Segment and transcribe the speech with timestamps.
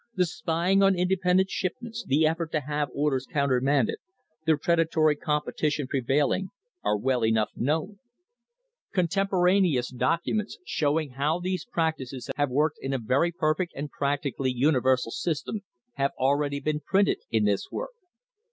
[0.15, 3.99] The spying on independent ship ments, the effort to have orders countermanded,
[4.47, 6.49] the predatory competition prevailing,
[6.83, 7.99] are well enough known.
[8.95, 13.91] Contempora neous documents, showing how these practices have been worked into a very perfect and
[13.91, 15.61] practically universal system,
[15.97, 17.91] have already been printed in this work.